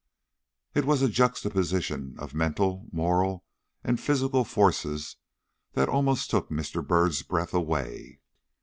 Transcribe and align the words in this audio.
It 0.73 0.85
was 0.85 1.03
a 1.03 1.07
juxtaposition 1.07 2.15
of 2.17 2.33
mental, 2.33 2.87
moral, 2.91 3.45
and 3.83 3.99
physical 3.99 4.43
forces 4.43 5.17
that 5.73 5.89
almost 5.89 6.31
took 6.31 6.49
Mr. 6.49 6.83
Byrd's 6.83 7.21
breath 7.21 7.53
away. 7.53 8.19